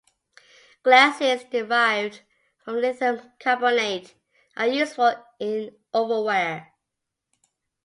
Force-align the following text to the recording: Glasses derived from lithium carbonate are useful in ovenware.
Glasses 0.81 1.43
derived 1.43 2.21
from 2.65 2.77
lithium 2.81 3.21
carbonate 3.39 4.15
are 4.57 4.65
useful 4.65 5.13
in 5.39 5.75
ovenware. 5.93 6.69